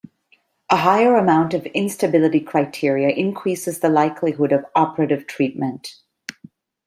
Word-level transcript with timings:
A 0.71 0.77
higher 0.77 1.15
amount 1.15 1.53
of 1.53 1.67
instability 1.75 2.39
criteria 2.39 3.09
increases 3.09 3.81
the 3.81 3.89
likelihood 3.89 4.51
of 4.51 4.65
operative 4.75 5.27
treatment. 5.27 5.97